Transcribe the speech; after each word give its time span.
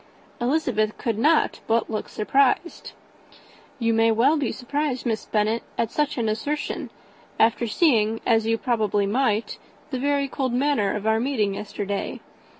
Elizabeth 0.39 0.97
could 0.97 1.19
not 1.19 1.59
but 1.67 1.87
look 1.87 2.09
surprised. 2.09 2.93
"You 3.77 3.93
may 3.93 4.11
well 4.11 4.35
be 4.35 4.51
surprised, 4.51 5.05
Miss 5.05 5.25
Bennet, 5.27 5.61
at 5.77 5.91
such 5.91 6.17
an 6.17 6.27
assertion, 6.27 6.89
after 7.39 7.67
seeing, 7.67 8.19
as 8.25 8.47
you 8.47 8.57
probably 8.57 9.05
might, 9.05 9.59
the 9.91 9.99
very 9.99 10.27
cold 10.27 10.53
manner 10.53 10.95
of 10.95 11.05
our 11.05 11.19
meeting 11.19 11.53
yesterday. 11.53 12.19